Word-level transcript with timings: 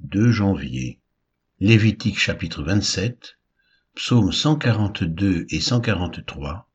2 0.00 0.30
janvier. 0.30 1.00
Lévitique 1.58 2.18
chapitre 2.18 2.62
27, 2.62 3.38
psaume 3.94 4.30
142 4.30 5.46
et 5.48 5.60
143, 5.60 6.70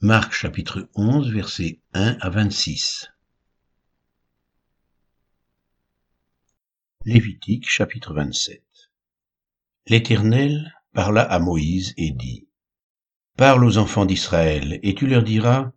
Marc 0.00 0.34
chapitre 0.34 0.90
11 0.94 1.32
versets 1.32 1.80
1 1.94 2.18
à 2.20 2.28
26. 2.28 3.10
Lévitique 7.06 7.66
chapitre 7.66 8.12
27. 8.12 8.62
L'Éternel 9.86 10.74
parla 10.92 11.22
à 11.22 11.38
Moïse 11.38 11.94
et 11.96 12.10
dit, 12.10 12.46
Parle 13.38 13.64
aux 13.64 13.78
enfants 13.78 14.04
d'Israël, 14.04 14.80
et 14.82 14.94
tu 14.94 15.06
leur 15.06 15.22
diras, 15.22 15.72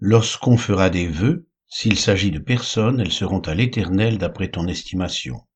Lorsqu'on 0.00 0.56
fera 0.56 0.90
des 0.90 1.06
vœux, 1.06 1.46
s'il 1.68 1.96
s'agit 1.96 2.32
de 2.32 2.40
personnes, 2.40 2.98
elles 2.98 3.12
seront 3.12 3.40
à 3.40 3.54
l'Éternel 3.54 4.18
d'après 4.18 4.50
ton 4.50 4.66
estimation. 4.66 5.46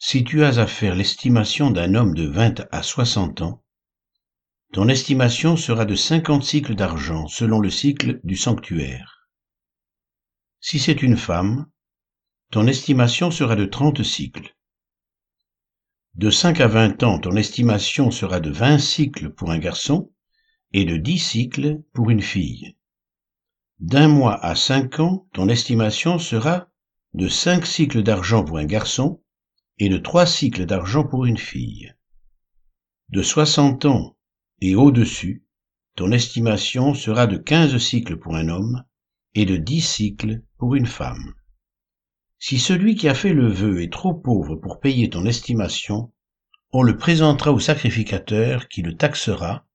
Si 0.00 0.22
tu 0.22 0.44
as 0.44 0.58
à 0.58 0.66
faire 0.68 0.94
l'estimation 0.94 1.72
d'un 1.72 1.96
homme 1.96 2.14
de 2.14 2.26
vingt 2.26 2.66
à 2.70 2.84
soixante 2.84 3.42
ans, 3.42 3.64
ton 4.72 4.86
estimation 4.88 5.56
sera 5.56 5.84
de 5.84 5.96
cinquante 5.96 6.44
cycles 6.44 6.76
d'argent 6.76 7.26
selon 7.26 7.58
le 7.58 7.68
cycle 7.68 8.20
du 8.22 8.36
sanctuaire. 8.36 9.28
Si 10.60 10.78
c'est 10.78 11.02
une 11.02 11.16
femme, 11.16 11.66
ton 12.52 12.68
estimation 12.68 13.32
sera 13.32 13.56
de 13.56 13.64
trente 13.64 14.04
cycles. 14.04 14.56
De 16.14 16.30
cinq 16.30 16.60
à 16.60 16.68
vingt 16.68 17.02
ans, 17.02 17.18
ton 17.18 17.34
estimation 17.34 18.12
sera 18.12 18.38
de 18.38 18.50
vingt 18.50 18.78
cycles 18.78 19.30
pour 19.30 19.50
un 19.50 19.58
garçon 19.58 20.12
et 20.72 20.84
de 20.84 20.96
dix 20.96 21.18
cycles 21.18 21.82
pour 21.92 22.10
une 22.10 22.22
fille. 22.22 22.76
D'un 23.80 24.06
mois 24.06 24.38
à 24.44 24.54
cinq 24.54 25.00
ans, 25.00 25.26
ton 25.32 25.48
estimation 25.48 26.20
sera 26.20 26.68
de 27.14 27.28
cinq 27.28 27.66
cycles 27.66 28.04
d'argent 28.04 28.44
pour 28.44 28.58
un 28.58 28.64
garçon 28.64 29.20
et 29.78 29.88
de 29.88 29.98
trois 29.98 30.26
cycles 30.26 30.66
d'argent 30.66 31.04
pour 31.04 31.24
une 31.24 31.38
fille. 31.38 31.94
De 33.10 33.22
soixante 33.22 33.84
ans 33.84 34.16
et 34.60 34.74
au-dessus, 34.74 35.44
ton 35.96 36.12
estimation 36.12 36.94
sera 36.94 37.26
de 37.26 37.36
quinze 37.36 37.76
cycles 37.78 38.18
pour 38.18 38.36
un 38.36 38.48
homme 38.48 38.84
et 39.34 39.44
de 39.44 39.56
dix 39.56 39.80
cycles 39.80 40.42
pour 40.58 40.74
une 40.74 40.86
femme. 40.86 41.34
Si 42.38 42.58
celui 42.58 42.94
qui 42.94 43.08
a 43.08 43.14
fait 43.14 43.32
le 43.32 43.48
vœu 43.48 43.82
est 43.82 43.92
trop 43.92 44.14
pauvre 44.14 44.56
pour 44.56 44.80
payer 44.80 45.10
ton 45.10 45.26
estimation, 45.26 46.12
on 46.72 46.82
le 46.82 46.96
présentera 46.96 47.52
au 47.52 47.58
sacrificateur 47.58 48.68
qui 48.68 48.82
le 48.82 48.96
taxera, 48.96 49.66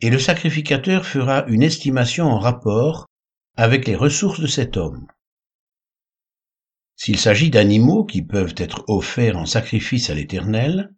et 0.00 0.10
le 0.10 0.18
sacrificateur 0.18 1.06
fera 1.06 1.44
une 1.46 1.62
estimation 1.62 2.26
en 2.26 2.38
rapport 2.38 3.06
avec 3.56 3.86
les 3.86 3.96
ressources 3.96 4.40
de 4.40 4.46
cet 4.46 4.76
homme. 4.76 5.06
S'il 6.96 7.18
s'agit 7.18 7.50
d'animaux 7.50 8.04
qui 8.04 8.22
peuvent 8.22 8.54
être 8.56 8.84
offerts 8.88 9.36
en 9.36 9.46
sacrifice 9.46 10.10
à 10.10 10.14
l'Éternel, 10.14 10.94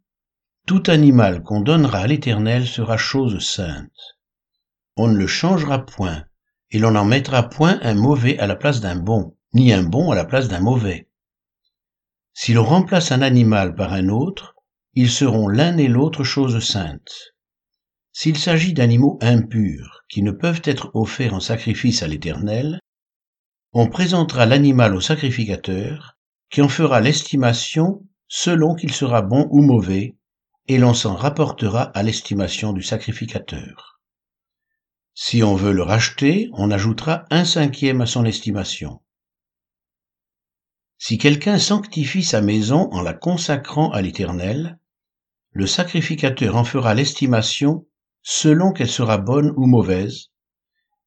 tout 0.67 0.83
animal 0.89 1.43
qu'on 1.43 1.61
donnera 1.61 2.01
à 2.01 2.07
l'Éternel 2.07 2.67
sera 2.67 2.97
chose 2.97 3.39
sainte. 3.41 4.19
On 4.97 5.09
ne 5.09 5.17
le 5.17 5.27
changera 5.27 5.87
point, 5.87 6.25
et 6.71 6.79
l'on 6.79 6.91
n'en 6.91 7.05
mettra 7.05 7.49
point 7.49 7.79
un 7.83 7.95
mauvais 7.95 8.39
à 8.39 8.47
la 8.47 8.57
place 8.57 8.81
d'un 8.81 8.97
bon, 8.97 9.37
ni 9.55 9.73
un 9.73 9.83
bon 9.83 10.11
à 10.11 10.15
la 10.15 10.25
place 10.25 10.49
d'un 10.49 10.61
mauvais. 10.61 11.09
Si 12.35 12.53
l'on 12.53 12.65
remplace 12.65 13.13
un 13.13 13.23
animal 13.23 13.75
par 13.75 13.93
un 13.93 14.09
autre, 14.09 14.55
ils 14.95 15.11
seront 15.11 15.49
l'un 15.49 15.77
et 15.79 15.89
l'autre 15.89 16.25
chose 16.25 16.59
sainte. 16.63 17.35
S'il 18.13 18.37
s'agit 18.37 18.73
d'animaux 18.73 19.19
impurs 19.23 20.05
qui 20.09 20.23
ne 20.23 20.33
peuvent 20.33 20.63
être 20.65 20.91
offerts 20.95 21.35
en 21.35 21.41
sacrifice 21.41 22.03
à 22.03 22.09
l'Éternel, 22.09 22.81
on 23.79 23.89
présentera 23.89 24.47
l'animal 24.47 24.95
au 24.95 25.03
sacrificateur, 25.03 26.17
qui 26.49 26.63
en 26.63 26.69
fera 26.71 27.03
l'estimation 27.03 28.03
selon 28.27 28.75
qu'il 28.75 28.91
sera 28.91 29.21
bon 29.21 29.49
ou 29.51 29.61
mauvais, 29.61 30.17
et 30.67 30.79
l'on 30.79 30.95
s'en 30.95 31.15
rapportera 31.15 31.83
à 31.83 32.03
l'estimation 32.03 32.73
du 32.73 32.83
sacrificateur. 32.83 34.01
Si 35.13 35.43
on 35.43 35.57
veut 35.57 35.75
le 35.75 35.83
racheter, 35.83 36.49
on 36.55 36.71
ajoutera 36.71 37.27
un 37.31 37.45
cinquième 37.45 38.01
à 38.01 38.07
son 38.07 38.25
estimation. 38.25 39.03
Si 40.97 41.19
quelqu'un 41.19 41.59
sanctifie 41.59 42.25
sa 42.25 42.41
maison 42.41 42.89
en 42.93 43.03
la 43.03 43.13
consacrant 43.13 43.91
à 43.91 44.01
l'Éternel, 44.01 44.79
le 45.51 45.67
sacrificateur 45.67 46.57
en 46.57 46.65
fera 46.65 46.95
l'estimation 46.95 47.87
selon 48.23 48.73
qu'elle 48.73 48.89
sera 48.89 49.19
bonne 49.19 49.53
ou 49.59 49.67
mauvaise, 49.67 50.31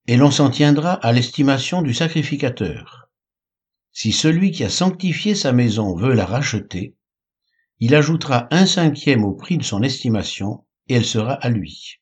et 0.10 0.18
l'on 0.18 0.32
s'en 0.32 0.50
tiendra 0.50 0.94
à 0.94 1.12
l'estimation 1.12 1.84
du 1.84 1.94
sacrificateur. 1.94 3.12
Si 3.92 4.12
celui 4.12 4.50
qui 4.50 4.64
a 4.64 4.70
sanctifié 4.72 5.36
sa 5.36 5.52
maison 5.52 5.96
veut 5.96 6.16
la 6.16 6.26
racheter, 6.26 6.96
il 7.78 7.94
ajoutera 7.94 8.48
un 8.50 8.66
cinquième 8.66 9.24
au 9.24 9.36
prix 9.36 9.60
de 9.60 9.64
son 9.64 9.84
estimation, 9.84 10.66
et 10.88 10.96
elle 10.96 11.06
sera 11.06 11.34
à 11.34 11.50
lui. 11.50 12.00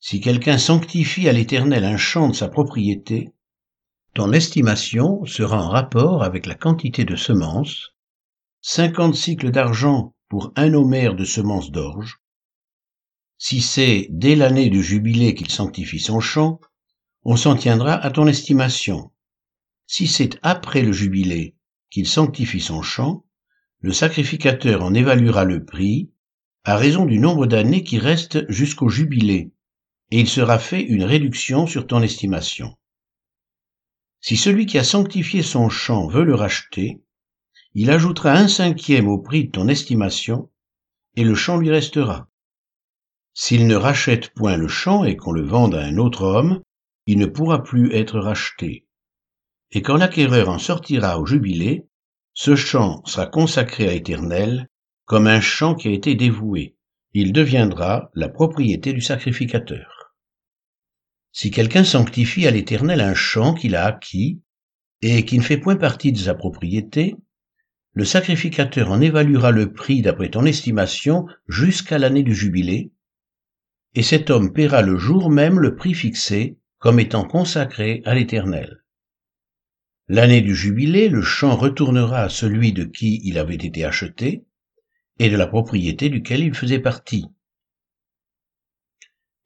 Si 0.00 0.22
quelqu'un 0.22 0.56
sanctifie 0.56 1.28
à 1.28 1.32
l'Éternel 1.32 1.84
un 1.84 1.98
champ 1.98 2.30
de 2.30 2.34
sa 2.34 2.48
propriété, 2.48 3.34
ton 4.14 4.32
estimation 4.32 5.26
sera 5.26 5.62
en 5.62 5.68
rapport 5.68 6.24
avec 6.24 6.46
la 6.46 6.54
quantité 6.54 7.04
de 7.04 7.16
semences, 7.16 7.90
cinquante 8.62 9.14
cycles 9.14 9.50
d'argent 9.50 10.14
pour 10.30 10.54
un 10.56 10.72
homère 10.72 11.16
de 11.16 11.26
semences 11.26 11.70
d'orge, 11.70 12.21
si 13.44 13.60
c'est 13.60 14.06
dès 14.08 14.36
l'année 14.36 14.70
du 14.70 14.84
jubilé 14.84 15.34
qu'il 15.34 15.50
sanctifie 15.50 15.98
son 15.98 16.20
champ, 16.20 16.60
on 17.24 17.34
s'en 17.34 17.56
tiendra 17.56 17.94
à 17.94 18.08
ton 18.12 18.28
estimation. 18.28 19.10
Si 19.88 20.06
c'est 20.06 20.38
après 20.42 20.82
le 20.82 20.92
jubilé 20.92 21.56
qu'il 21.90 22.06
sanctifie 22.06 22.60
son 22.60 22.82
champ, 22.82 23.26
le 23.80 23.92
sacrificateur 23.92 24.84
en 24.84 24.94
évaluera 24.94 25.42
le 25.42 25.64
prix 25.64 26.12
à 26.62 26.76
raison 26.76 27.04
du 27.04 27.18
nombre 27.18 27.48
d'années 27.48 27.82
qui 27.82 27.98
restent 27.98 28.48
jusqu'au 28.48 28.88
jubilé, 28.88 29.50
et 30.12 30.20
il 30.20 30.28
sera 30.28 30.60
fait 30.60 30.82
une 30.82 31.02
réduction 31.02 31.66
sur 31.66 31.88
ton 31.88 32.00
estimation. 32.00 32.78
Si 34.20 34.36
celui 34.36 34.66
qui 34.66 34.78
a 34.78 34.84
sanctifié 34.84 35.42
son 35.42 35.68
champ 35.68 36.06
veut 36.06 36.22
le 36.22 36.36
racheter, 36.36 37.02
il 37.74 37.90
ajoutera 37.90 38.34
un 38.34 38.46
cinquième 38.46 39.08
au 39.08 39.18
prix 39.18 39.46
de 39.46 39.50
ton 39.50 39.66
estimation, 39.66 40.48
et 41.16 41.24
le 41.24 41.34
champ 41.34 41.56
lui 41.56 41.70
restera. 41.70 42.28
S'il 43.34 43.66
ne 43.66 43.74
rachète 43.74 44.30
point 44.34 44.56
le 44.56 44.68
champ 44.68 45.04
et 45.04 45.16
qu'on 45.16 45.32
le 45.32 45.42
vende 45.42 45.74
à 45.74 45.82
un 45.82 45.96
autre 45.96 46.22
homme, 46.22 46.62
il 47.06 47.18
ne 47.18 47.26
pourra 47.26 47.62
plus 47.62 47.92
être 47.94 48.18
racheté. 48.18 48.86
Et 49.70 49.82
quand 49.82 49.96
l'acquéreur 49.96 50.48
en 50.50 50.58
sortira 50.58 51.18
au 51.18 51.26
jubilé, 51.26 51.86
ce 52.34 52.56
champ 52.56 53.02
sera 53.04 53.26
consacré 53.26 53.88
à 53.88 53.92
l'Éternel 53.92 54.68
comme 55.06 55.26
un 55.26 55.40
champ 55.40 55.74
qui 55.74 55.88
a 55.88 55.92
été 55.92 56.14
dévoué. 56.14 56.76
Il 57.14 57.32
deviendra 57.32 58.10
la 58.14 58.28
propriété 58.28 58.92
du 58.92 59.00
sacrificateur. 59.00 60.14
Si 61.32 61.50
quelqu'un 61.50 61.84
sanctifie 61.84 62.46
à 62.46 62.50
l'Éternel 62.50 63.00
un 63.00 63.14
champ 63.14 63.54
qu'il 63.54 63.74
a 63.74 63.86
acquis 63.86 64.42
et 65.00 65.24
qui 65.24 65.38
ne 65.38 65.42
fait 65.42 65.58
point 65.58 65.76
partie 65.76 66.12
de 66.12 66.18
sa 66.18 66.34
propriété, 66.34 67.16
le 67.94 68.04
sacrificateur 68.04 68.90
en 68.90 69.00
évaluera 69.00 69.50
le 69.50 69.72
prix 69.72 70.02
d'après 70.02 70.30
ton 70.30 70.44
estimation 70.44 71.26
jusqu'à 71.48 71.98
l'année 71.98 72.22
du 72.22 72.34
jubilé, 72.34 72.92
et 73.94 74.02
cet 74.02 74.30
homme 74.30 74.52
paiera 74.52 74.82
le 74.82 74.96
jour 74.96 75.30
même 75.30 75.60
le 75.60 75.76
prix 75.76 75.94
fixé 75.94 76.58
comme 76.78 76.98
étant 76.98 77.24
consacré 77.24 78.02
à 78.04 78.14
l'Éternel. 78.14 78.82
L'année 80.08 80.40
du 80.40 80.54
jubilé, 80.54 81.08
le 81.08 81.22
champ 81.22 81.56
retournera 81.56 82.22
à 82.22 82.28
celui 82.28 82.72
de 82.72 82.84
qui 82.84 83.20
il 83.24 83.38
avait 83.38 83.54
été 83.54 83.84
acheté 83.84 84.44
et 85.18 85.30
de 85.30 85.36
la 85.36 85.46
propriété 85.46 86.08
duquel 86.08 86.40
il 86.40 86.54
faisait 86.54 86.80
partie. 86.80 87.26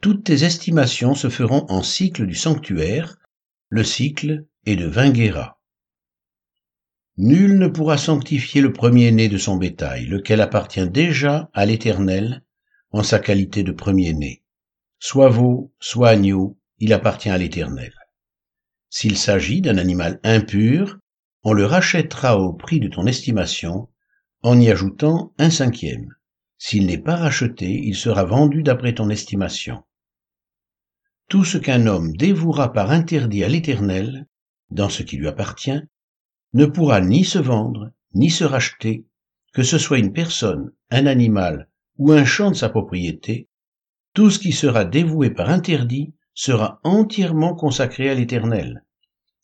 Toutes 0.00 0.24
tes 0.24 0.44
estimations 0.44 1.14
se 1.14 1.28
feront 1.28 1.66
en 1.68 1.82
cycle 1.82 2.26
du 2.26 2.34
sanctuaire, 2.34 3.16
le 3.68 3.84
cycle 3.84 4.46
est 4.64 4.76
de 4.76 4.86
vingt 4.86 5.10
guéras. 5.10 5.58
Nul 7.18 7.58
ne 7.58 7.66
pourra 7.66 7.98
sanctifier 7.98 8.60
le 8.60 8.72
premier-né 8.72 9.28
de 9.28 9.38
son 9.38 9.56
bétail, 9.56 10.06
lequel 10.06 10.40
appartient 10.40 10.88
déjà 10.88 11.50
à 11.54 11.64
l'Éternel, 11.66 12.44
en 12.96 13.02
sa 13.02 13.18
qualité 13.18 13.62
de 13.62 13.72
premier-né. 13.72 14.42
Soit 14.98 15.28
veau, 15.28 15.70
soit 15.78 16.08
agneau, 16.08 16.58
il 16.78 16.94
appartient 16.94 17.28
à 17.28 17.36
l'Éternel. 17.36 17.92
S'il 18.88 19.18
s'agit 19.18 19.60
d'un 19.60 19.76
animal 19.76 20.18
impur, 20.24 20.98
on 21.42 21.52
le 21.52 21.66
rachètera 21.66 22.38
au 22.38 22.54
prix 22.54 22.80
de 22.80 22.88
ton 22.88 23.06
estimation, 23.06 23.90
en 24.42 24.58
y 24.58 24.70
ajoutant 24.70 25.34
un 25.36 25.50
cinquième. 25.50 26.14
S'il 26.56 26.86
n'est 26.86 26.96
pas 26.96 27.16
racheté, 27.16 27.70
il 27.70 27.96
sera 27.96 28.24
vendu 28.24 28.62
d'après 28.62 28.94
ton 28.94 29.10
estimation. 29.10 29.84
Tout 31.28 31.44
ce 31.44 31.58
qu'un 31.58 31.86
homme 31.86 32.16
dévouera 32.16 32.72
par 32.72 32.92
interdit 32.92 33.44
à 33.44 33.48
l'Éternel, 33.48 34.26
dans 34.70 34.88
ce 34.88 35.02
qui 35.02 35.18
lui 35.18 35.28
appartient, 35.28 35.82
ne 36.54 36.64
pourra 36.64 37.02
ni 37.02 37.26
se 37.26 37.38
vendre, 37.38 37.92
ni 38.14 38.30
se 38.30 38.44
racheter, 38.44 39.04
que 39.52 39.62
ce 39.62 39.76
soit 39.76 39.98
une 39.98 40.14
personne, 40.14 40.72
un 40.88 41.04
animal 41.04 41.68
ou 41.98 42.12
un 42.12 42.24
champ 42.24 42.50
de 42.50 42.56
sa 42.56 42.68
propriété, 42.68 43.48
tout 44.14 44.30
ce 44.30 44.38
qui 44.38 44.52
sera 44.52 44.84
dévoué 44.84 45.30
par 45.30 45.50
interdit 45.50 46.14
sera 46.34 46.80
entièrement 46.84 47.54
consacré 47.54 48.10
à 48.10 48.14
l'Éternel. 48.14 48.84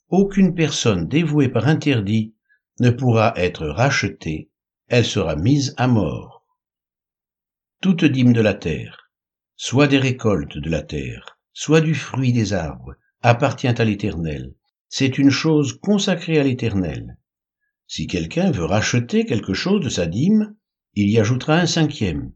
Aucune 0.09 0.55
personne 0.55 1.09
dévouée 1.09 1.49
par 1.49 1.69
interdit 1.69 2.35
ne 2.81 2.91
pourra 2.91 3.33
être 3.37 3.67
rachetée, 3.67 4.51
elle 4.89 5.05
sera 5.05 5.37
mise 5.37 5.75
à 5.79 5.89
mort. 5.89 6.47
Toute 7.81 8.05
dîme 8.05 8.33
de 8.33 8.41
la 8.41 8.55
terre, 8.55 9.11
soit 9.57 9.89
des 9.89 9.99
récoltes 9.99 10.59
de 10.59 10.71
la 10.71 10.83
terre, 10.83 11.39
soit 11.53 11.81
du 11.81 11.95
fruit 11.95 12.33
des 12.33 12.53
arbres, 12.53 12.95
appartient 13.23 13.69
à 13.69 13.85
l'Éternel. 13.85 14.55
C'est 14.89 15.19
une 15.19 15.31
chose 15.31 15.79
consacrée 15.81 16.39
à 16.39 16.43
l'Éternel. 16.43 17.17
Si 17.87 18.07
quelqu'un 18.07 18.51
veut 18.51 18.65
racheter 18.65 19.25
quelque 19.25 19.55
chose 19.55 19.83
de 19.83 19.89
sa 19.89 20.07
dîme, 20.07 20.55
il 20.95 21.09
y 21.11 21.19
ajoutera 21.19 21.57
un 21.57 21.67
cinquième. 21.67 22.33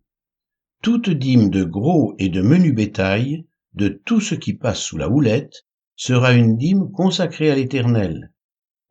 Toute 0.82 1.11
dîme 1.11 1.50
de 1.50 1.64
gros 1.64 2.14
et 2.19 2.28
de 2.28 2.43
menu 2.43 2.73
bétail, 2.73 3.46
de 3.75 3.88
tout 3.88 4.20
ce 4.20 4.34
qui 4.34 4.55
passe 4.55 4.81
sous 4.81 4.96
la 4.96 5.08
houlette, 5.08 5.67
sera 5.96 6.32
une 6.32 6.56
dîme 6.56 6.90
consacrée 6.93 7.50
à 7.50 7.55
l'Éternel. 7.55 8.32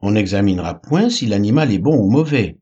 On 0.01 0.11
n'examinera 0.11 0.81
point 0.81 1.09
si 1.09 1.25
l'animal 1.25 1.71
est 1.71 1.79
bon 1.79 1.97
ou 1.97 2.09
mauvais, 2.09 2.59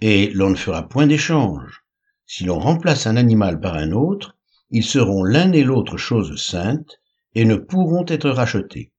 et 0.00 0.30
l'on 0.30 0.50
ne 0.50 0.56
fera 0.56 0.88
point 0.88 1.06
d'échange. 1.06 1.84
Si 2.26 2.44
l'on 2.44 2.58
remplace 2.58 3.06
un 3.06 3.16
animal 3.16 3.60
par 3.60 3.74
un 3.74 3.92
autre, 3.92 4.36
ils 4.70 4.84
seront 4.84 5.24
l'un 5.24 5.52
et 5.52 5.62
l'autre 5.62 5.96
choses 5.96 6.36
saintes, 6.42 7.00
et 7.34 7.44
ne 7.44 7.56
pourront 7.56 8.04
être 8.08 8.30
rachetés. 8.30 8.92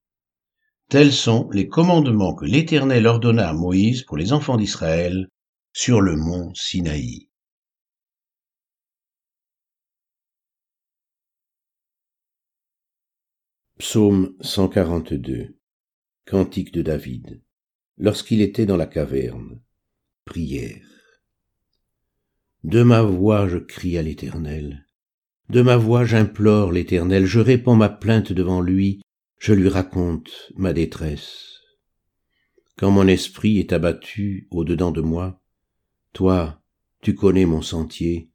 Tels 0.90 1.12
sont 1.12 1.50
les 1.52 1.68
commandements 1.68 2.34
que 2.34 2.46
l'Éternel 2.46 3.06
ordonna 3.06 3.50
à 3.50 3.54
Moïse 3.54 4.04
pour 4.04 4.16
les 4.16 4.32
enfants 4.32 4.58
d'Israël 4.58 5.28
sur 5.74 6.00
le 6.00 6.16
mont 6.16 6.54
Sinaï. 6.54 7.30
Psaume 13.80 14.34
142 14.42 15.56
Cantique 16.26 16.74
de 16.74 16.82
David. 16.82 17.44
Lorsqu'il 18.00 18.42
était 18.42 18.66
dans 18.66 18.76
la 18.76 18.88
caverne. 18.88 19.62
Prière. 20.26 20.82
De 22.64 22.82
ma 22.82 23.04
voix 23.04 23.48
je 23.48 23.60
crie 23.60 24.00
à 24.00 24.02
l'Éternel. 24.02 24.88
De 25.52 25.62
ma 25.62 25.78
voix 25.78 26.06
j'implore 26.06 26.72
l'Éternel, 26.72 27.28
je 27.28 27.40
répands 27.40 27.76
ma 27.76 27.88
plainte 27.88 28.34
devant 28.34 28.62
lui, 28.62 29.04
je 29.38 29.54
lui 29.54 29.70
raconte 29.70 30.52
ma 30.56 30.74
détresse. 30.74 31.60
Quand 32.78 32.90
mon 32.90 33.08
esprit 33.08 33.60
est 33.60 33.74
abattu 33.74 34.48
au-dedans 34.50 34.90
de 34.90 35.02
moi, 35.02 35.40
toi, 36.14 36.64
tu 37.04 37.14
connais 37.14 37.46
mon 37.46 37.62
sentier. 37.62 38.32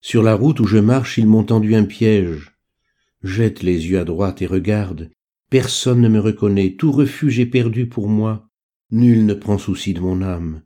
Sur 0.00 0.22
la 0.22 0.36
route 0.36 0.60
où 0.60 0.64
je 0.64 0.78
marche, 0.78 1.18
ils 1.18 1.26
m'ont 1.26 1.42
tendu 1.42 1.74
un 1.74 1.86
piège. 1.86 2.55
Jette 3.26 3.62
les 3.62 3.88
yeux 3.88 3.98
à 3.98 4.04
droite 4.04 4.40
et 4.40 4.46
regarde. 4.46 5.10
Personne 5.50 6.00
ne 6.00 6.08
me 6.08 6.20
reconnaît, 6.20 6.76
tout 6.76 6.92
refuge 6.92 7.38
est 7.38 7.46
perdu 7.46 7.88
pour 7.88 8.08
moi. 8.08 8.48
Nul 8.90 9.26
ne 9.26 9.34
prend 9.34 9.58
souci 9.58 9.92
de 9.94 10.00
mon 10.00 10.22
âme. 10.22 10.62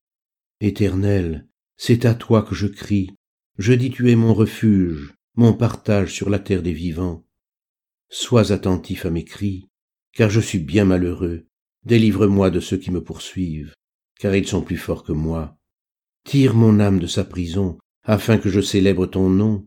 Éternel, 0.60 1.48
c'est 1.76 2.04
à 2.04 2.14
toi 2.14 2.42
que 2.42 2.54
je 2.54 2.66
crie. 2.66 3.10
Je 3.58 3.72
dis 3.72 3.90
tu 3.90 4.10
es 4.10 4.14
mon 4.14 4.34
refuge 4.34 5.14
mon 5.40 5.54
partage 5.54 6.12
sur 6.12 6.28
la 6.28 6.38
terre 6.38 6.62
des 6.62 6.74
vivants. 6.74 7.24
Sois 8.10 8.52
attentif 8.52 9.06
à 9.06 9.10
mes 9.10 9.24
cris, 9.24 9.70
car 10.12 10.28
je 10.28 10.40
suis 10.40 10.58
bien 10.58 10.84
malheureux. 10.84 11.46
Délivre-moi 11.84 12.50
de 12.50 12.60
ceux 12.60 12.76
qui 12.76 12.90
me 12.90 13.02
poursuivent, 13.02 13.74
car 14.18 14.34
ils 14.34 14.46
sont 14.46 14.60
plus 14.60 14.76
forts 14.76 15.02
que 15.02 15.12
moi. 15.12 15.56
Tire 16.24 16.54
mon 16.54 16.78
âme 16.78 16.98
de 16.98 17.06
sa 17.06 17.24
prison, 17.24 17.78
afin 18.04 18.36
que 18.36 18.50
je 18.50 18.60
célèbre 18.60 19.06
ton 19.06 19.30
nom. 19.30 19.66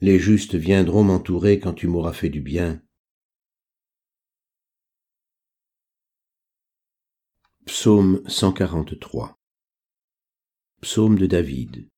Les 0.00 0.18
justes 0.18 0.56
viendront 0.56 1.04
m'entourer 1.04 1.58
quand 1.58 1.72
tu 1.72 1.86
m'auras 1.86 2.12
fait 2.12 2.28
du 2.28 2.42
bien. 2.42 2.82
Psaume 7.64 8.22
143 8.26 9.38
Psaume 10.82 11.18
de 11.18 11.24
David 11.24 11.88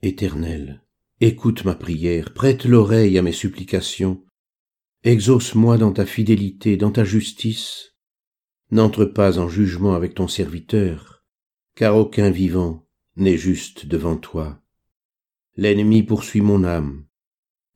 Éternel, 0.00 0.82
Écoute 1.20 1.66
ma 1.66 1.74
prière, 1.74 2.32
prête 2.32 2.64
l'oreille 2.64 3.18
à 3.18 3.22
mes 3.22 3.32
supplications. 3.32 4.24
Exauce-moi 5.04 5.76
dans 5.76 5.92
ta 5.92 6.06
fidélité, 6.06 6.78
dans 6.78 6.90
ta 6.90 7.04
justice. 7.04 7.94
N'entre 8.70 9.04
pas 9.04 9.38
en 9.38 9.50
jugement 9.50 9.92
avec 9.92 10.14
ton 10.14 10.26
serviteur, 10.26 11.22
car 11.74 11.96
aucun 11.96 12.30
vivant 12.30 12.88
n'est 13.16 13.36
juste 13.36 13.84
devant 13.84 14.16
toi. 14.16 14.62
L'ennemi 15.60 16.02
poursuit 16.02 16.40
mon 16.40 16.64
âme. 16.64 17.04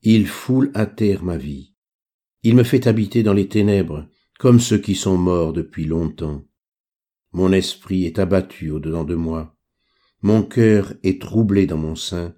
Il 0.01 0.27
foule 0.27 0.71
à 0.73 0.85
terre 0.85 1.23
ma 1.23 1.37
vie. 1.37 1.75
Il 2.43 2.55
me 2.55 2.63
fait 2.63 2.87
habiter 2.87 3.23
dans 3.23 3.33
les 3.33 3.47
ténèbres, 3.47 4.09
comme 4.39 4.59
ceux 4.59 4.79
qui 4.79 4.95
sont 4.95 5.17
morts 5.17 5.53
depuis 5.53 5.85
longtemps. 5.85 6.43
Mon 7.31 7.53
esprit 7.53 8.05
est 8.05 8.19
abattu 8.19 8.71
au-dedans 8.71 9.05
de 9.05 9.15
moi. 9.15 9.55
Mon 10.21 10.43
cœur 10.43 10.93
est 11.03 11.21
troublé 11.21 11.67
dans 11.67 11.77
mon 11.77 11.95
sein 11.95 12.35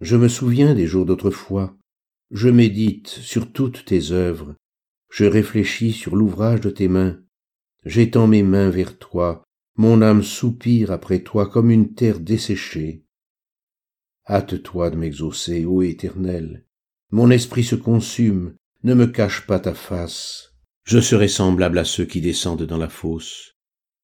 je 0.00 0.16
me 0.16 0.28
souviens 0.28 0.74
des 0.74 0.86
jours 0.86 1.06
d'autrefois, 1.06 1.76
je 2.30 2.48
médite 2.48 3.08
sur 3.08 3.52
toutes 3.52 3.84
tes 3.84 4.10
œuvres, 4.10 4.54
je 5.10 5.24
réfléchis 5.24 5.92
sur 5.92 6.16
l'ouvrage 6.16 6.60
de 6.60 6.70
tes 6.70 6.88
mains, 6.88 7.20
j'étends 7.84 8.26
mes 8.26 8.42
mains 8.42 8.70
vers 8.70 8.98
toi, 8.98 9.44
mon 9.76 10.02
âme 10.02 10.22
soupire 10.22 10.90
après 10.90 11.20
toi 11.20 11.48
comme 11.48 11.70
une 11.70 11.94
terre 11.94 12.20
desséchée. 12.20 13.03
Hâte-toi 14.28 14.90
de 14.90 14.96
m'exaucer, 14.96 15.64
ô 15.64 15.82
Éternel, 15.82 16.64
mon 17.10 17.30
esprit 17.30 17.64
se 17.64 17.74
consume, 17.74 18.54
ne 18.82 18.94
me 18.94 19.06
cache 19.06 19.46
pas 19.46 19.60
ta 19.60 19.74
face. 19.74 20.54
Je 20.84 20.98
serai 20.98 21.28
semblable 21.28 21.78
à 21.78 21.84
ceux 21.84 22.04
qui 22.04 22.20
descendent 22.20 22.64
dans 22.64 22.78
la 22.78 22.88
fosse. 22.88 23.54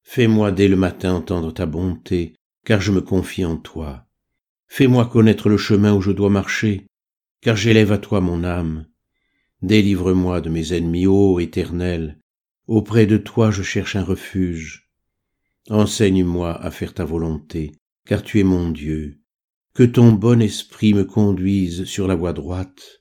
Fais-moi 0.02 0.52
dès 0.52 0.68
le 0.68 0.76
matin 0.76 1.14
entendre 1.14 1.52
ta 1.52 1.66
bonté, 1.66 2.34
car 2.64 2.80
je 2.80 2.92
me 2.92 3.00
confie 3.00 3.44
en 3.44 3.56
toi. 3.56 4.06
Fais-moi 4.68 5.06
connaître 5.06 5.48
le 5.48 5.56
chemin 5.56 5.94
où 5.94 6.00
je 6.00 6.10
dois 6.10 6.30
marcher, 6.30 6.86
car 7.40 7.56
j'élève 7.56 7.92
à 7.92 7.98
toi 7.98 8.20
mon 8.20 8.44
âme. 8.44 8.86
Délivre-moi 9.62 10.40
de 10.40 10.50
mes 10.50 10.72
ennemis, 10.72 11.06
ô 11.06 11.40
Éternel. 11.40 12.18
Auprès 12.66 13.06
de 13.06 13.16
toi 13.16 13.50
je 13.50 13.62
cherche 13.62 13.96
un 13.96 14.04
refuge. 14.04 14.90
Enseigne-moi 15.68 16.60
à 16.60 16.70
faire 16.70 16.94
ta 16.94 17.04
volonté, 17.04 17.72
car 18.06 18.22
tu 18.22 18.40
es 18.40 18.44
mon 18.44 18.70
Dieu. 18.70 19.19
Que 19.72 19.84
ton 19.84 20.12
bon 20.12 20.42
esprit 20.42 20.94
me 20.94 21.04
conduise 21.04 21.84
sur 21.84 22.08
la 22.08 22.16
voie 22.16 22.32
droite. 22.32 23.00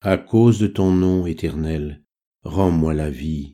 À 0.00 0.16
cause 0.16 0.60
de 0.60 0.68
ton 0.68 0.92
nom 0.92 1.26
éternel, 1.26 2.04
rends-moi 2.42 2.94
la 2.94 3.10
vie. 3.10 3.52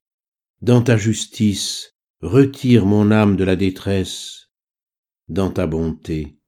Dans 0.61 0.83
ta 0.83 0.99
justice, 0.99 1.95
retire 2.21 2.85
mon 2.85 3.11
âme 3.11 3.37
de 3.37 3.45
la 3.45 3.57
détresse. 3.57 4.51
Dans 5.29 5.51
ta 5.51 5.67
bonté, 5.67 6.39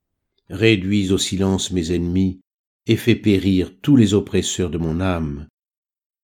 réduis 0.49 1.11
au 1.11 1.17
silence 1.17 1.71
mes 1.71 1.91
ennemis, 1.93 2.41
et 2.85 2.95
fais 2.95 3.15
périr 3.15 3.79
tous 3.81 3.95
les 3.95 4.13
oppresseurs 4.13 4.69
de 4.69 4.77
mon 4.77 5.01
âme, 5.01 5.47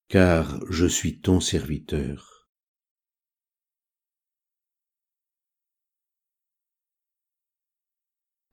car 0.08 0.60
je 0.70 0.86
suis 0.86 1.20
ton 1.20 1.40
serviteur. 1.40 2.37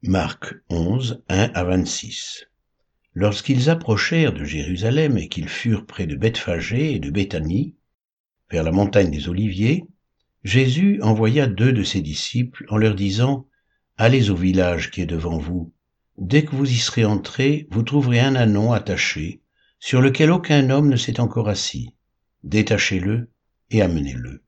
Marc 0.06 0.54
11, 0.68 1.22
1 1.30 1.50
à 1.54 1.64
26 1.64 2.44
Lorsqu'ils 3.14 3.70
approchèrent 3.70 4.34
de 4.34 4.44
Jérusalem 4.44 5.16
et 5.16 5.30
qu'ils 5.30 5.48
furent 5.48 5.86
près 5.86 6.06
de 6.06 6.14
Bethphagée 6.14 6.92
et 6.92 6.98
de 6.98 7.08
Béthanie, 7.08 7.74
vers 8.50 8.64
la 8.64 8.70
montagne 8.70 9.10
des 9.10 9.30
Oliviers, 9.30 9.86
Jésus 10.42 11.00
envoya 11.00 11.46
deux 11.46 11.72
de 11.72 11.82
ses 11.82 12.02
disciples 12.02 12.66
en 12.68 12.76
leur 12.76 12.94
disant 12.94 13.48
Allez 13.96 14.28
au 14.28 14.36
village 14.36 14.90
qui 14.90 15.00
est 15.00 15.06
devant 15.06 15.38
vous. 15.38 15.72
Dès 16.18 16.44
que 16.44 16.54
vous 16.54 16.70
y 16.70 16.76
serez 16.76 17.06
entrés, 17.06 17.66
vous 17.70 17.82
trouverez 17.82 18.20
un 18.20 18.34
anon 18.34 18.72
attaché, 18.72 19.40
sur 19.80 20.02
lequel 20.02 20.30
aucun 20.30 20.68
homme 20.68 20.90
ne 20.90 20.96
s'est 20.96 21.18
encore 21.18 21.48
assis. 21.48 21.94
Détachez-le 22.42 23.30
et 23.70 23.80
amenez-le. 23.80 24.42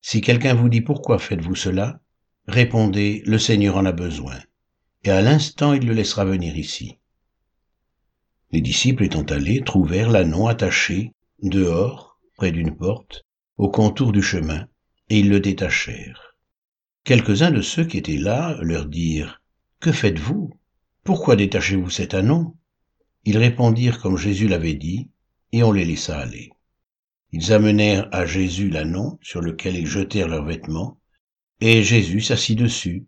Si 0.00 0.20
quelqu'un 0.20 0.54
vous 0.54 0.68
dit 0.68 0.80
pourquoi 0.80 1.18
faites-vous 1.18 1.56
cela, 1.56 2.00
répondez, 2.46 3.24
le 3.26 3.40
Seigneur 3.40 3.76
en 3.78 3.84
a 3.84 3.90
besoin, 3.92 4.36
et 5.06 5.10
à 5.10 5.22
l'instant 5.22 5.72
il 5.72 5.86
le 5.86 5.94
laissera 5.94 6.24
venir 6.24 6.56
ici. 6.56 6.98
Les 8.50 8.60
disciples 8.60 9.04
étant 9.04 9.22
allés 9.22 9.62
trouvèrent 9.62 10.10
l'anon 10.10 10.46
attaché, 10.46 11.12
dehors, 11.42 12.20
près 12.36 12.50
d'une 12.50 12.76
porte, 12.76 13.24
au 13.56 13.68
contour 13.68 14.12
du 14.12 14.22
chemin, 14.22 14.66
et 15.08 15.20
ils 15.20 15.28
le 15.28 15.40
détachèrent. 15.40 16.36
Quelques-uns 17.04 17.52
de 17.52 17.62
ceux 17.62 17.84
qui 17.84 17.98
étaient 17.98 18.16
là 18.16 18.58
leur 18.62 18.86
dirent, 18.86 19.40
Que 19.80 19.92
faites-vous? 19.92 20.58
Pourquoi 21.04 21.36
détachez-vous 21.36 21.90
cet 21.90 22.14
anon 22.14 22.56
Ils 23.24 23.38
répondirent 23.38 24.00
comme 24.00 24.16
Jésus 24.16 24.48
l'avait 24.48 24.74
dit, 24.74 25.10
et 25.52 25.62
on 25.62 25.70
les 25.70 25.84
laissa 25.84 26.18
aller. 26.18 26.50
Ils 27.30 27.52
amenèrent 27.52 28.08
à 28.12 28.26
Jésus 28.26 28.70
l'anon 28.70 29.18
sur 29.22 29.40
lequel 29.40 29.76
ils 29.76 29.86
jetèrent 29.86 30.28
leurs 30.28 30.44
vêtements, 30.44 30.98
et 31.60 31.82
Jésus 31.82 32.20
s'assit 32.20 32.58
dessus. 32.58 33.06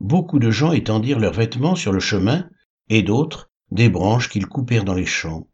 Beaucoup 0.00 0.38
de 0.38 0.50
gens 0.50 0.72
étendirent 0.72 1.20
leurs 1.20 1.32
vêtements 1.32 1.76
sur 1.76 1.92
le 1.92 2.00
chemin, 2.00 2.48
et 2.88 3.02
d'autres 3.02 3.50
des 3.70 3.88
branches 3.88 4.28
qu'ils 4.28 4.46
coupèrent 4.46 4.84
dans 4.84 4.94
les 4.94 5.06
champs. 5.06 5.46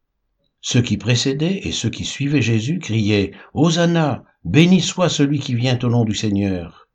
Ceux 0.60 0.82
qui 0.82 0.96
précédaient 0.96 1.60
et 1.64 1.72
ceux 1.72 1.90
qui 1.90 2.04
suivaient 2.04 2.42
Jésus 2.42 2.78
criaient 2.78 3.32
Hosanna, 3.54 4.24
béni 4.44 4.80
soit 4.80 5.08
celui 5.08 5.38
qui 5.38 5.54
vient 5.54 5.78
au 5.82 5.88
nom 5.88 6.04
du 6.04 6.14
Seigneur. 6.14 6.88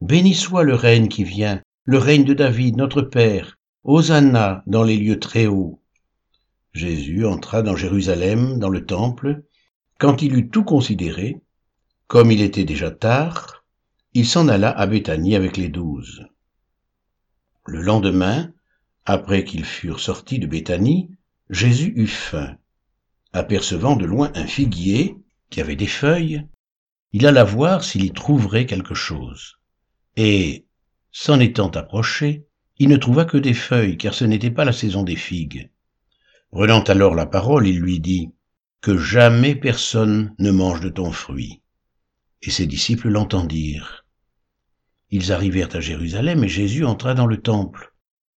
Béni 0.00 0.34
soit 0.34 0.64
le 0.64 0.74
règne 0.74 1.08
qui 1.08 1.24
vient, 1.24 1.62
le 1.84 1.98
règne 1.98 2.24
de 2.24 2.34
David, 2.34 2.76
notre 2.76 3.02
Père. 3.02 3.56
Hosanna 3.84 4.62
dans 4.66 4.82
les 4.82 4.96
lieux 4.96 5.20
très 5.20 5.46
hauts. 5.46 5.80
Jésus 6.72 7.24
entra 7.24 7.62
dans 7.62 7.76
Jérusalem, 7.76 8.58
dans 8.58 8.68
le 8.68 8.84
temple. 8.84 9.44
Quand 9.98 10.20
il 10.20 10.36
eut 10.36 10.50
tout 10.50 10.64
considéré, 10.64 11.40
comme 12.06 12.30
il 12.30 12.42
était 12.42 12.64
déjà 12.64 12.90
tard, 12.90 13.64
il 14.12 14.26
s'en 14.26 14.48
alla 14.48 14.70
à 14.70 14.86
Béthanie 14.86 15.36
avec 15.36 15.56
les 15.56 15.68
douze. 15.68 16.26
Le 17.66 17.82
lendemain, 17.82 18.52
après 19.04 19.44
qu'ils 19.44 19.64
furent 19.64 20.00
sortis 20.00 20.38
de 20.38 20.46
Béthanie, 20.46 21.10
Jésus 21.50 21.92
eut 21.96 22.06
faim. 22.06 22.56
Apercevant 23.32 23.96
de 23.96 24.04
loin 24.04 24.30
un 24.34 24.46
figuier 24.46 25.16
qui 25.50 25.60
avait 25.60 25.76
des 25.76 25.88
feuilles, 25.88 26.46
il 27.12 27.26
alla 27.26 27.44
voir 27.44 27.82
s'il 27.82 28.04
y 28.04 28.12
trouverait 28.12 28.66
quelque 28.66 28.94
chose. 28.94 29.56
Et, 30.16 30.66
s'en 31.10 31.40
étant 31.40 31.70
approché, 31.70 32.46
il 32.78 32.88
ne 32.88 32.96
trouva 32.96 33.24
que 33.24 33.36
des 33.36 33.54
feuilles, 33.54 33.96
car 33.96 34.14
ce 34.14 34.24
n'était 34.24 34.50
pas 34.50 34.64
la 34.64 34.72
saison 34.72 35.02
des 35.02 35.16
figues. 35.16 35.70
Prenant 36.50 36.82
alors 36.84 37.14
la 37.14 37.26
parole, 37.26 37.66
il 37.66 37.80
lui 37.80 38.00
dit, 38.00 38.30
Que 38.80 38.96
jamais 38.96 39.56
personne 39.56 40.34
ne 40.38 40.50
mange 40.50 40.80
de 40.80 40.88
ton 40.88 41.10
fruit. 41.10 41.62
Et 42.42 42.50
ses 42.50 42.66
disciples 42.66 43.08
l'entendirent. 43.08 44.05
Ils 45.10 45.32
arrivèrent 45.32 45.74
à 45.74 45.80
Jérusalem 45.80 46.44
et 46.44 46.48
Jésus 46.48 46.84
entra 46.84 47.14
dans 47.14 47.26
le 47.26 47.36
temple. 47.36 47.92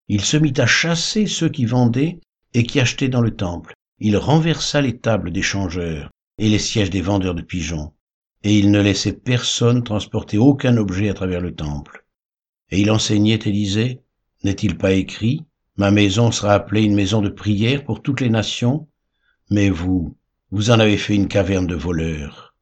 Il 0.10 0.22
se 0.22 0.38
mit 0.38 0.54
à 0.58 0.66
chasser 0.66 1.26
ceux 1.26 1.50
qui 1.50 1.66
vendaient 1.66 2.20
et 2.54 2.64
qui 2.64 2.80
achetaient 2.80 3.10
dans 3.10 3.22
le 3.22 3.36
temple. 3.36 3.74
Il 4.00 4.18
renversa 4.18 4.82
les 4.82 4.98
tables 5.00 5.32
des 5.32 5.42
changeurs 5.42 6.10
et 6.38 6.50
les 6.50 6.60
sièges 6.60 6.90
des 6.90 7.02
vendeurs 7.02 7.36
de 7.36 7.42
pigeons, 7.42 7.94
et 8.44 8.58
il 8.58 8.72
ne 8.72 8.82
laissait 8.82 9.14
personne 9.14 9.84
transporter 9.84 10.38
aucun 10.38 10.78
objet 10.78 11.10
à 11.10 11.14
travers 11.14 11.42
le 11.42 11.56
temple. 11.56 12.06
Et 12.70 12.82
il 12.82 12.92
enseignait 12.92 13.40
et 13.46 13.52
disait, 13.52 14.02
N'est-il 14.44 14.78
pas 14.78 14.94
écrit, 14.94 15.46
Ma 15.78 15.92
maison 15.92 16.32
sera 16.32 16.54
appelée 16.54 16.84
une 16.84 16.96
maison 16.96 17.22
de 17.22 17.30
prière 17.30 17.84
pour 17.84 18.02
toutes 18.02 18.22
les 18.22 18.30
nations, 18.30 18.88
mais 19.50 19.70
vous, 19.70 20.16
vous 20.52 20.70
en 20.70 20.80
avez 20.80 20.98
fait 20.98 21.16
une 21.16 21.28
caverne 21.28 21.68
de 21.68 21.76
voleurs. 21.76 22.56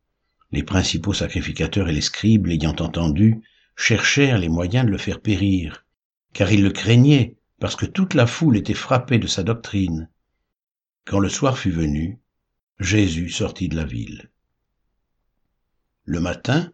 Les 0.52 0.64
principaux 0.64 1.14
sacrificateurs 1.14 1.90
et 1.90 1.94
les 1.94 2.02
scribes, 2.02 2.46
l'ayant 2.46 2.76
entendu, 2.80 3.42
cherchèrent 3.76 4.38
les 4.38 4.50
moyens 4.50 4.86
de 4.86 4.92
le 4.92 4.98
faire 4.98 5.22
périr, 5.22 5.86
car 6.34 6.52
ils 6.52 6.64
le 6.64 6.72
craignaient, 6.72 7.38
parce 7.60 7.76
que 7.76 7.86
toute 7.86 8.14
la 8.14 8.28
foule 8.28 8.58
était 8.58 8.74
frappée 8.74 9.20
de 9.20 9.28
sa 9.28 9.44
doctrine. 9.44 10.10
Quand 11.06 11.20
le 11.20 11.30
soir 11.30 11.58
fut 11.58 11.72
venu, 11.72 12.20
Jésus 12.80 13.30
sortit 13.30 13.70
de 13.70 13.76
la 13.76 13.86
ville. 13.86 14.30
Le 16.04 16.20
matin, 16.20 16.72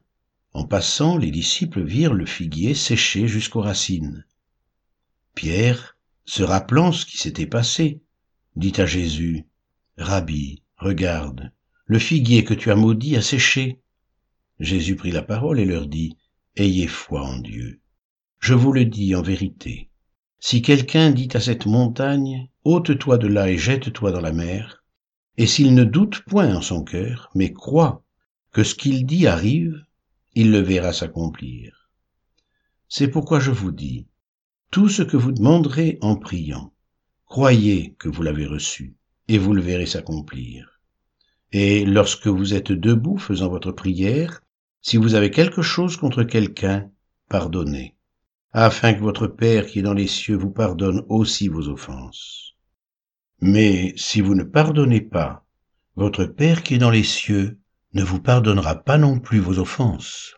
en 0.53 0.65
passant, 0.65 1.17
les 1.17 1.31
disciples 1.31 1.83
virent 1.83 2.13
le 2.13 2.25
figuier 2.25 2.73
séché 2.73 3.27
jusqu'aux 3.27 3.61
racines. 3.61 4.25
Pierre, 5.35 5.97
se 6.25 6.43
rappelant 6.43 6.91
ce 6.91 7.05
qui 7.05 7.17
s'était 7.17 7.47
passé, 7.47 8.01
dit 8.55 8.73
à 8.77 8.85
Jésus, 8.85 9.47
Rabbi, 9.97 10.63
regarde, 10.77 11.51
le 11.85 11.99
figuier 11.99 12.43
que 12.43 12.53
tu 12.53 12.71
as 12.71 12.75
maudit 12.75 13.15
a 13.15 13.21
séché. 13.21 13.81
Jésus 14.59 14.95
prit 14.95 15.11
la 15.11 15.21
parole 15.21 15.59
et 15.59 15.65
leur 15.65 15.87
dit, 15.87 16.17
Ayez 16.57 16.87
foi 16.87 17.21
en 17.21 17.39
Dieu. 17.39 17.79
Je 18.39 18.53
vous 18.53 18.73
le 18.73 18.83
dis 18.83 19.15
en 19.15 19.21
vérité. 19.21 19.89
Si 20.39 20.61
quelqu'un 20.61 21.11
dit 21.11 21.29
à 21.33 21.39
cette 21.39 21.65
montagne, 21.65 22.49
ôte-toi 22.65 23.17
de 23.17 23.27
là 23.27 23.49
et 23.49 23.57
jette-toi 23.57 24.11
dans 24.11 24.19
la 24.19 24.33
mer, 24.33 24.83
et 25.37 25.47
s'il 25.47 25.73
ne 25.73 25.85
doute 25.85 26.21
point 26.25 26.53
en 26.53 26.61
son 26.61 26.83
cœur, 26.83 27.29
mais 27.35 27.53
croit 27.53 28.03
que 28.51 28.63
ce 28.63 28.75
qu'il 28.75 29.05
dit 29.05 29.27
arrive, 29.27 29.81
il 30.33 30.51
le 30.51 30.59
verra 30.59 30.91
s'accomplir. 30.91 31.89
C'est 32.89 33.07
pourquoi 33.07 33.39
je 33.39 33.51
vous 33.51 33.71
dis, 33.71 34.07
tout 34.71 34.89
ce 34.89 35.03
que 35.03 35.15
vous 35.15 35.31
demanderez 35.31 35.99
en 36.01 36.17
priant, 36.17 36.73
croyez 37.25 37.95
que 37.97 38.09
vous 38.09 38.23
l'avez 38.23 38.45
reçu, 38.45 38.95
et 39.29 39.37
vous 39.37 39.53
le 39.53 39.61
verrez 39.61 39.85
s'accomplir. 39.85 40.81
Et 41.53 41.85
lorsque 41.85 42.27
vous 42.27 42.53
êtes 42.53 42.73
debout 42.73 43.17
faisant 43.17 43.47
votre 43.47 43.71
prière, 43.71 44.41
si 44.81 44.97
vous 44.97 45.15
avez 45.15 45.31
quelque 45.31 45.61
chose 45.61 45.97
contre 45.97 46.23
quelqu'un, 46.23 46.89
pardonnez, 47.29 47.95
afin 48.51 48.93
que 48.93 49.01
votre 49.01 49.27
Père 49.27 49.67
qui 49.67 49.79
est 49.79 49.83
dans 49.83 49.93
les 49.93 50.07
cieux 50.07 50.35
vous 50.35 50.51
pardonne 50.51 51.03
aussi 51.07 51.47
vos 51.47 51.67
offenses. 51.67 52.55
Mais 53.39 53.93
si 53.95 54.21
vous 54.21 54.35
ne 54.35 54.43
pardonnez 54.43 55.01
pas, 55.01 55.45
votre 55.95 56.25
Père 56.25 56.63
qui 56.63 56.75
est 56.75 56.79
dans 56.79 56.89
les 56.89 57.03
cieux 57.03 57.59
ne 57.93 58.03
vous 58.03 58.21
pardonnera 58.21 58.75
pas 58.75 58.97
non 58.97 59.19
plus 59.19 59.39
vos 59.39 59.59
offenses. 59.59 60.35